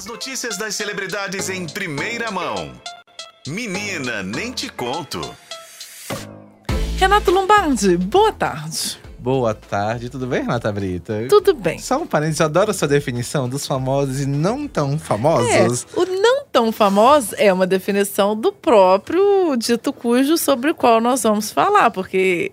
[0.00, 2.72] As notícias das celebridades em primeira mão.
[3.46, 5.20] Menina, nem te conto.
[6.96, 8.98] Renato Lombardi, boa tarde.
[9.18, 11.26] Boa tarde, tudo bem, Renata Brita?
[11.28, 11.78] Tudo bem.
[11.78, 15.50] Só um parênteses, eu adoro a sua definição dos famosos e não tão famosos.
[15.94, 21.02] É, o não tão famoso é uma definição do próprio dito cujo sobre o qual
[21.02, 22.52] nós vamos falar, porque,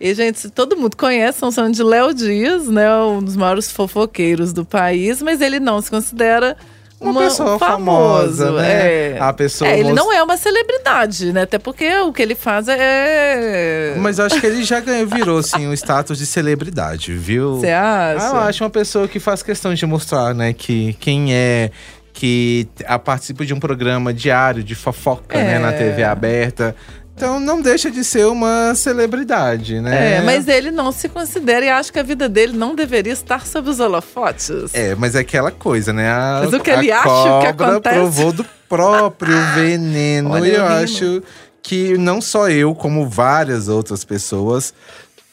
[0.00, 4.52] e, gente, todo mundo conhece, estamos falando de Léo Dias, né, um dos maiores fofoqueiros
[4.52, 6.56] do país, mas ele não se considera
[7.00, 9.12] Uma, uma- pessoa um famoso, famosa, né?
[9.14, 9.18] é.
[9.20, 9.70] A pessoa.
[9.70, 11.42] É, ele mos- não é uma celebridade, né?
[11.42, 13.94] Até porque o que ele faz é.
[13.98, 17.56] Mas eu acho que ele já ganhou, virou, assim, o status de celebridade, viu?
[17.58, 18.26] Você acha?
[18.26, 21.70] Ah, eu acho uma pessoa que faz questão de mostrar, né, que quem é,
[22.12, 25.58] que a- participa de um programa diário de fofoca, né, É.
[25.60, 26.74] na TV aberta.
[27.18, 30.18] Então não deixa de ser uma celebridade, né?
[30.18, 33.44] É, mas ele não se considera e acha que a vida dele não deveria estar
[33.44, 34.72] sob os holofotes.
[34.72, 36.08] É, mas é aquela coisa, né?
[36.08, 37.96] A, Mas o que ele acha que acontece?
[37.96, 40.30] provou do próprio veneno.
[40.30, 41.22] Olha, e eu eu acho
[41.60, 44.72] que não só eu, como várias outras pessoas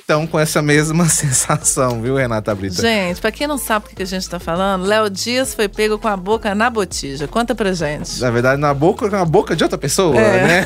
[0.05, 2.79] estão com essa mesma sensação, viu, Renata Brita?
[2.79, 5.97] Gente, pra quem não sabe o que a gente tá falando, Léo Dias foi pego
[5.97, 7.27] com a boca na botija.
[7.27, 8.21] Conta pra gente.
[8.21, 10.47] Na verdade, na boca, na boca de outra pessoa, É.
[10.47, 10.65] né?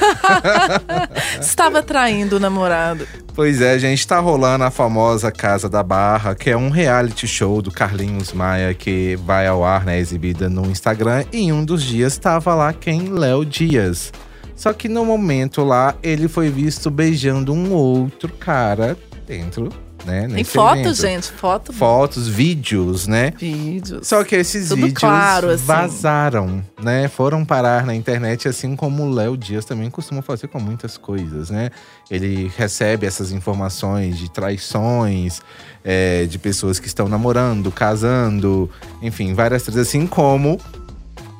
[1.40, 3.08] Estava traindo o namorado.
[3.34, 7.62] Pois é, gente, tá rolando a famosa Casa da Barra, que é um reality show
[7.62, 11.24] do Carlinhos Maia que vai ao ar, né, exibida no Instagram.
[11.32, 13.08] E em um dos dias tava lá quem?
[13.08, 14.12] Léo Dias.
[14.60, 19.70] Só que no momento lá, ele foi visto beijando um outro cara dentro,
[20.04, 20.24] né?
[20.24, 20.94] Tem nesse foto, evento.
[20.96, 21.32] gente.
[21.32, 21.72] Foto.
[21.72, 23.32] Fotos, vídeos, né?
[23.40, 24.06] Vídeos.
[24.06, 25.64] Só que esses Tudo vídeos claro, assim.
[25.64, 27.08] vazaram, né?
[27.08, 31.50] Foram parar na internet, assim como o Léo Dias também costuma fazer com muitas coisas,
[31.50, 31.70] né?
[32.12, 35.42] Ele recebe essas informações de traições,
[35.86, 38.70] é, de pessoas que estão namorando, casando,
[39.02, 40.60] enfim, várias coisas, assim como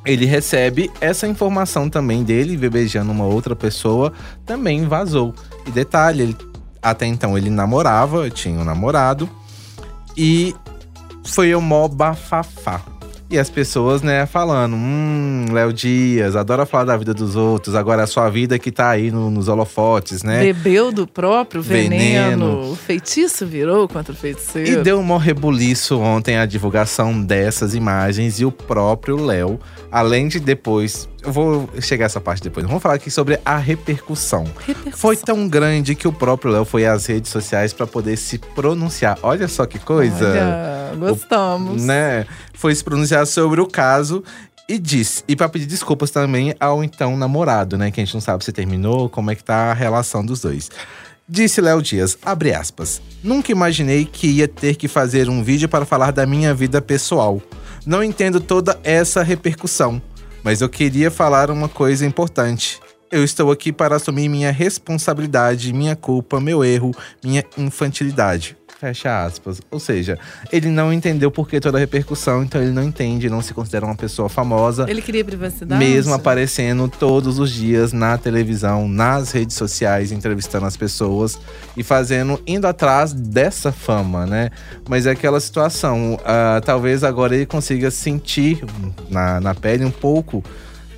[0.06, 4.12] ele recebe essa informação também dele beijando uma outra pessoa,
[4.46, 5.34] também vazou.
[5.68, 6.38] E detalhe, ele-
[6.82, 9.30] até então ele namorava, tinha um namorado,
[10.18, 10.56] e
[11.26, 12.82] foi o mó bafafá.
[13.32, 18.02] E as pessoas, né, falando, hum, Léo Dias, adora falar da vida dos outros, agora
[18.02, 20.40] a sua vida que tá aí no- nos holofotes, né?
[20.40, 22.00] Bebeu do próprio veneno.
[22.56, 22.72] Veneno.
[22.72, 24.80] O feitiço virou contra o feiticeiro.
[24.82, 29.60] E deu um maior rebuliço ontem a divulgação dessas imagens e o próprio Léo,
[29.92, 31.10] além de depois.
[31.22, 32.66] Eu vou chegar a essa parte depois.
[32.66, 34.46] Vamos falar aqui sobre a repercussão.
[34.66, 35.00] Repercussão.
[35.00, 39.18] Foi tão grande que o próprio Léo foi às redes sociais para poder se pronunciar.
[39.22, 40.28] Olha só que coisa.
[40.30, 41.84] Olha, gostamos.
[41.84, 42.26] né?
[42.54, 44.24] Foi se pronunciar sobre o caso
[44.68, 45.24] e disse.
[45.28, 47.92] E para pedir desculpas também ao então namorado, né?
[47.92, 50.70] Que a gente não sabe se terminou, como é que tá a relação dos dois.
[51.28, 53.02] Disse Léo Dias, abre aspas.
[53.24, 57.40] Nunca imaginei que ia ter que fazer um vídeo para falar da minha vida pessoal.
[57.90, 60.00] Não entendo toda essa repercussão,
[60.44, 62.80] mas eu queria falar uma coisa importante.
[63.12, 66.92] Eu estou aqui para assumir minha responsabilidade, minha culpa, meu erro,
[67.24, 68.56] minha infantilidade.
[68.80, 69.60] Fecha aspas.
[69.70, 70.18] Ou seja,
[70.54, 73.86] ele não entendeu por que toda a repercussão, então ele não entende, não se considera
[73.86, 74.90] uma pessoa famosa.
[74.90, 75.78] Ele queria privacidade?
[75.84, 81.38] Mesmo aparecendo todos os dias na televisão, nas redes sociais, entrevistando as pessoas
[81.76, 84.50] e fazendo, indo atrás dessa fama, né?
[84.88, 88.64] Mas é aquela situação, ah, talvez agora ele consiga sentir
[89.10, 90.42] na, na pele um pouco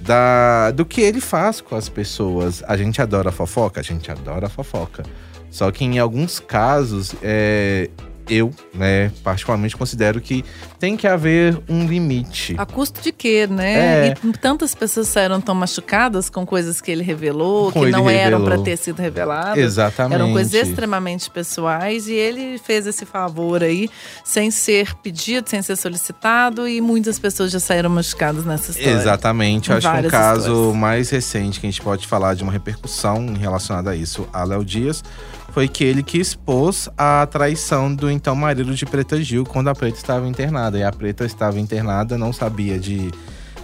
[0.02, 2.62] da, do que ele faz com as pessoas.
[2.68, 3.80] A gente adora fofoca?
[3.80, 5.02] A gente adora fofoca.
[5.51, 7.89] Só que em alguns casos, é,
[8.29, 10.45] eu, né, particularmente considero que
[10.79, 12.56] tem que haver um limite.
[12.57, 14.07] A custo de quê, né?
[14.07, 14.13] É.
[14.23, 18.09] E tantas pessoas saíram tão machucadas com coisas que ele revelou, Com que ele não
[18.09, 18.45] eram revelou.
[18.45, 19.57] para ter sido reveladas.
[19.57, 20.16] Exatamente.
[20.16, 23.89] Eram coisas extremamente pessoais e ele fez esse favor aí,
[24.23, 28.97] sem ser pedido, sem ser solicitado, e muitas pessoas já saíram machucadas nessa história.
[28.97, 29.73] Exatamente.
[29.73, 30.75] Acho que um caso histórias.
[30.75, 34.63] mais recente que a gente pode falar de uma repercussão relacionada a isso, a Léo
[34.63, 35.03] Dias,
[35.51, 39.75] foi que ele que expôs a traição do então marido de Preta Gil quando a
[39.75, 40.78] Preta estava internada.
[40.78, 43.12] E a Preta estava internada, não sabia de,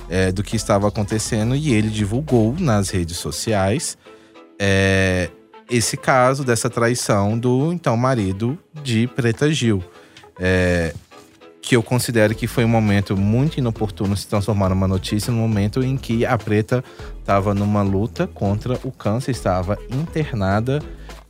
[0.10, 3.98] é, do que estava acontecendo e ele divulgou nas redes sociais
[4.60, 5.30] é,
[5.70, 9.84] esse caso dessa traição do então marido de Preta Gil.
[10.40, 10.94] É,
[11.62, 15.84] que eu considero que foi um momento muito inoportuno se transformar numa notícia no momento
[15.84, 16.82] em que a Preta
[17.20, 20.82] estava numa luta contra o câncer, estava internada.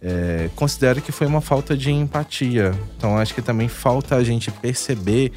[0.02, 2.74] É, considero que foi uma falta de empatia.
[2.98, 5.32] Então acho que também falta a gente perceber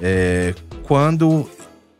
[0.00, 1.48] é, quando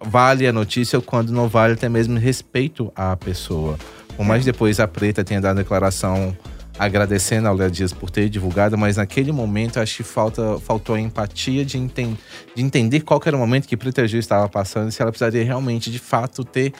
[0.00, 3.78] vale a notícia ou quando não vale até mesmo respeito à pessoa.
[4.16, 6.36] Por mais depois a Preta tenha dado declaração
[6.78, 11.00] agradecendo ao Léo Dias por ter divulgado, mas naquele momento acho que falta, faltou a
[11.00, 12.18] empatia de, enten
[12.54, 15.90] de entender qual era o momento que Preta Gil estava passando se ela precisaria realmente,
[15.90, 16.72] de fato, ter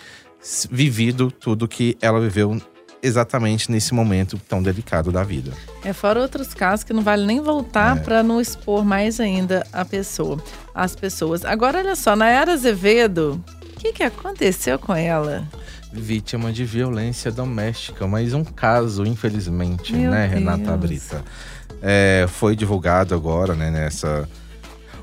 [0.71, 2.61] vivido tudo que ela viveu
[3.05, 5.53] exatamente nesse momento tão delicado da vida.
[5.85, 8.01] É fora outros casos que não vale nem voltar é.
[8.01, 10.43] para não expor mais ainda a pessoa,
[10.75, 11.45] as pessoas.
[11.45, 13.43] Agora olha só, Nayara Azevedo,
[13.77, 15.47] o que, que aconteceu com ela?
[15.93, 20.33] Vítima de violência doméstica, mais um caso, infelizmente, Meu né, Deus.
[20.33, 21.23] Renata Brita?
[21.83, 24.27] É, foi divulgado agora, né, nessa.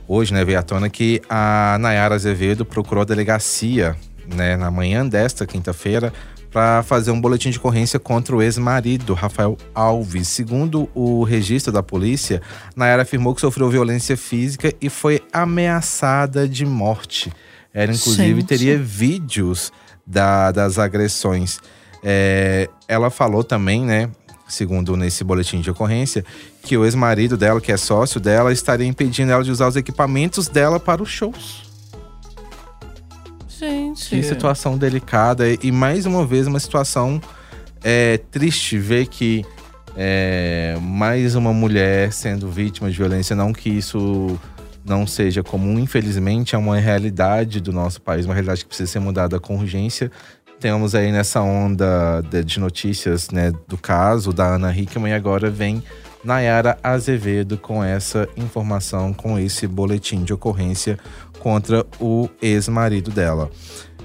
[0.07, 3.95] Hoje, né, veio à tona que a Nayara Azevedo procurou a delegacia,
[4.25, 6.11] né, na manhã desta quinta-feira,
[6.51, 10.27] para fazer um boletim de ocorrência contra o ex-marido, Rafael Alves.
[10.27, 12.41] Segundo o registro da polícia,
[12.75, 17.31] Nayara afirmou que sofreu violência física e foi ameaçada de morte.
[17.73, 18.45] Ela, inclusive, Gente.
[18.45, 19.71] teria vídeos
[20.05, 21.59] da, das agressões.
[22.03, 24.09] É, ela falou também, né,
[24.47, 26.25] segundo nesse boletim de ocorrência,
[26.63, 30.49] que o ex-marido dela, que é sócio dela, estaria impedindo ela de usar os equipamentos
[30.49, 31.60] dela para os shows.
[33.61, 34.09] Gente.
[34.09, 35.45] Que situação delicada.
[35.61, 37.21] E mais uma vez, uma situação
[37.83, 39.45] é, triste ver que
[39.95, 43.35] é, mais uma mulher sendo vítima de violência.
[43.35, 44.39] Não que isso
[44.83, 48.99] não seja comum, infelizmente, é uma realidade do nosso país, uma realidade que precisa ser
[48.99, 50.11] mudada com urgência.
[50.59, 55.83] Temos aí nessa onda de notícias né, do caso da Ana Hickman e agora vem
[56.23, 60.97] Nayara Azevedo com essa informação, com esse boletim de ocorrência
[61.39, 63.49] contra o ex-marido dela.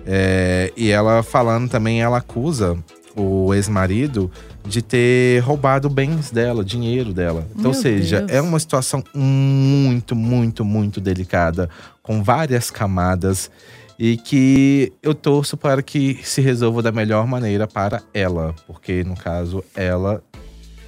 [0.06, 2.78] É, e ela falando também, ela acusa
[3.16, 4.30] o ex-marido
[4.64, 7.46] de ter roubado bens dela, dinheiro dela.
[7.56, 8.30] Então, ou seja, Deus.
[8.30, 11.68] é uma situação muito, muito, muito delicada,
[12.02, 13.50] com várias camadas
[13.98, 19.16] e que eu torço para que se resolva da melhor maneira para ela, porque no
[19.16, 20.22] caso ela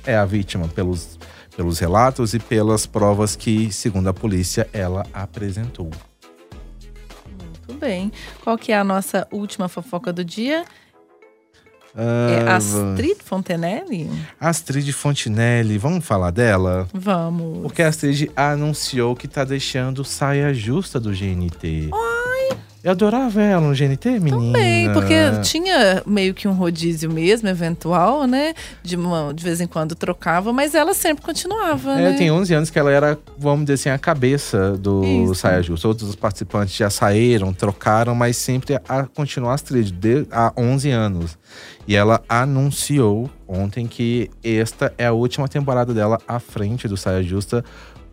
[0.09, 1.19] é a vítima pelos,
[1.57, 5.91] pelos relatos e pelas provas que, segundo a polícia, ela apresentou
[7.79, 8.13] bem.
[8.43, 10.65] Qual que é a nossa última fofoca do dia?
[11.97, 14.11] é ah, Astrid Fontenelle?
[14.39, 16.87] Astrid Fontenelle, vamos falar dela?
[16.93, 17.63] Vamos.
[17.63, 21.91] Porque a Astrid anunciou que tá deixando saia justa do GNT.
[21.93, 22.28] Ai,
[22.89, 24.37] eu adorava ela no GNT, menina.
[24.37, 28.55] Também, porque tinha meio que um rodízio mesmo, eventual, né?
[28.83, 32.13] De, uma, de vez em quando trocava, mas ela sempre continuava, é, né?
[32.15, 35.35] tem 11 anos que ela era, vamos dizer assim, a cabeça do Isso.
[35.35, 35.89] Saia Justa.
[35.89, 40.91] Todos os participantes já saíram, trocaram, mas sempre a continuar as trilhas, de, há 11
[40.91, 41.39] anos.
[41.87, 47.23] E ela anunciou ontem que esta é a última temporada dela à frente do Saia
[47.23, 47.65] Justa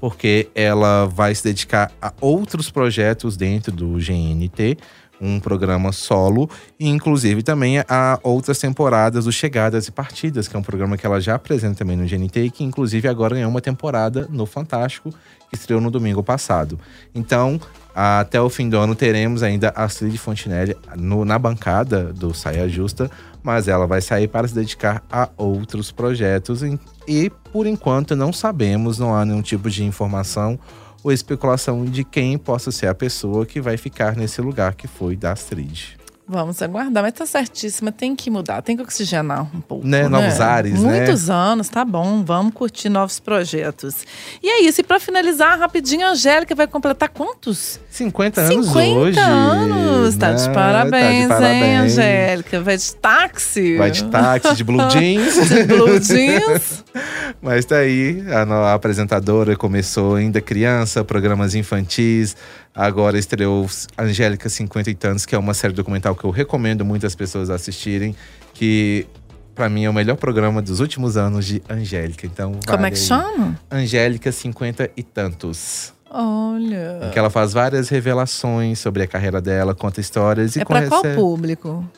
[0.05, 4.77] porque ela vai se dedicar a outros projetos dentro do GNT,
[5.19, 6.47] um programa solo,
[6.79, 11.07] e inclusive também a outras temporadas do Chegadas e Partidas, que é um programa que
[11.07, 15.09] ela já apresenta também no GNT e que inclusive agora ganhou uma temporada no Fantástico,
[15.49, 16.79] que estreou no domingo passado.
[17.15, 17.59] Então,
[17.95, 22.69] até o fim do ano teremos ainda a Astrid Fontinelli no, na bancada do Saia
[22.69, 23.09] Justa,
[23.45, 26.63] mas ela vai sair para se dedicar a outros projetos
[27.07, 30.59] e, por enquanto, não sabemos, não há nenhum tipo de informação
[31.03, 35.15] ou especulação de quem possa ser a pessoa que vai ficar nesse lugar que foi
[35.15, 35.95] da Astrid.
[36.27, 39.85] Vamos aguardar, mas tá certíssima, tem que mudar, tem que oxigenar um pouco.
[39.85, 40.03] Né?
[40.03, 40.09] né?
[40.09, 40.97] Novos ares, Muitos né?
[40.97, 44.03] Muitos anos, tá bom, vamos curtir novos projetos.
[44.41, 47.79] E é isso, e pra finalizar, rapidinho, a Angélica vai completar quantos?
[47.91, 49.19] 50 anos 50 hoje.
[49.19, 52.61] 50 anos, tá de parabéns, tá de parabéns, hein, Angélica?
[52.61, 53.77] Vai de táxi.
[53.77, 55.47] Vai de táxi, de blue jeans.
[55.47, 56.83] de blue jeans.
[57.39, 62.35] mas tá aí, a, a apresentadora começou ainda criança, programas infantis,
[62.75, 63.65] Agora estreou
[63.97, 68.13] Angélica 50 e tantos, que é uma série documental que eu recomendo muitas pessoas assistirem,
[68.53, 69.07] que
[69.55, 72.27] para mim é o melhor programa dos últimos anos de Angélica.
[72.27, 73.57] Então, Como vale é que chama?
[73.71, 75.93] Angélica 50 e tantos.
[76.09, 76.99] Olha.
[77.03, 80.87] Em que ela faz várias revelações sobre a carreira dela, conta histórias e É para
[80.87, 81.89] qual público?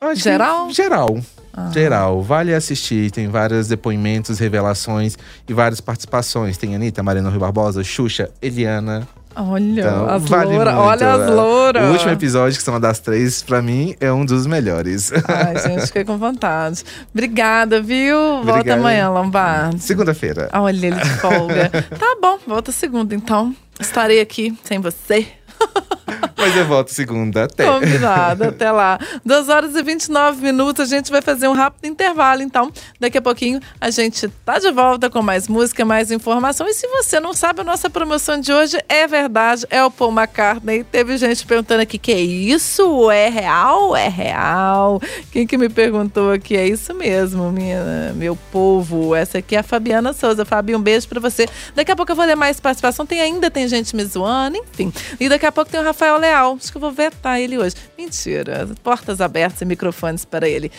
[0.00, 0.70] Acho geral?
[0.70, 1.18] Geral.
[1.52, 1.70] Ah.
[1.72, 2.22] Geral.
[2.22, 3.10] Vale assistir.
[3.10, 5.16] Tem vários depoimentos, revelações
[5.48, 6.58] e várias participações.
[6.58, 9.06] Tem Anitta, Marina Rui Barbosa, Xuxa, Eliana.
[9.36, 11.88] Olha, então, as vale loura, olha as louras.
[11.88, 15.12] O último episódio, que são das três, pra mim, é um dos melhores.
[15.26, 16.84] Ai, gente, fiquei com vontade.
[17.12, 18.16] Obrigada, viu?
[18.16, 18.52] Obrigada.
[18.54, 19.80] Volta amanhã, Lombardi.
[19.82, 20.48] Segunda-feira.
[20.52, 21.68] Olha, ele de folga.
[21.70, 23.54] tá bom, volta segunda, então.
[23.80, 25.26] Estarei aqui sem você.
[26.44, 27.64] Mas eu volto segunda até.
[27.64, 28.98] Combinado, até lá.
[29.24, 32.70] 2 horas e 29 minutos, a gente vai fazer um rápido intervalo, então.
[33.00, 36.68] Daqui a pouquinho a gente tá de volta com mais música, mais informação.
[36.68, 40.12] E se você não sabe, a nossa promoção de hoje é verdade, é o Paul
[40.12, 40.84] McCartney.
[40.84, 43.10] Teve gente perguntando aqui, que é isso?
[43.10, 43.96] É real?
[43.96, 45.00] É real?
[45.32, 46.58] Quem que me perguntou aqui?
[46.58, 49.14] É isso mesmo, minha, meu povo.
[49.14, 50.44] Essa aqui é a Fabiana Souza.
[50.44, 51.48] Fabi, um beijo pra você.
[51.74, 53.06] Daqui a pouco eu vou ler mais participação.
[53.06, 54.92] Tem ainda tem gente me zoando, enfim.
[55.18, 56.33] E daqui a pouco tem o Rafael Leal.
[56.34, 57.76] Acho que eu vou vetar ele hoje.
[57.96, 58.68] Mentira.
[58.82, 60.70] Portas abertas e microfones para ele.